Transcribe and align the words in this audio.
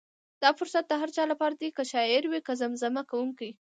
دا 0.41 0.49
فرصت 0.59 0.83
د 0.87 0.93
هر 1.01 1.09
چا 1.15 1.23
لپاره 1.31 1.55
دی، 1.61 1.69
که 1.77 1.83
شاعر 1.91 2.23
وي 2.27 2.39
که 2.47 2.53
زمزمه 2.61 3.01
کوونکی. 3.11 3.49